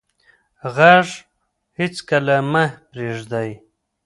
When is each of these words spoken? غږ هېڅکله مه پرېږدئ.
غږ 0.75 1.07
هېڅکله 1.79 2.35
مه 2.51 2.65
پرېږدئ. 2.89 3.49